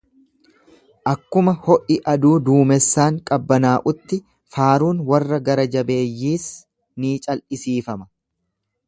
Akkuma 1.09 1.51
ho'i 1.65 1.97
aduu 2.13 2.31
duumessaan 2.47 3.19
qabbanaa'utti, 3.31 4.19
faaruun 4.55 5.05
warra 5.13 5.41
gara-jabeeyyiis 5.51 6.49
ni 7.05 7.13
cal'isiifama. 7.29 8.11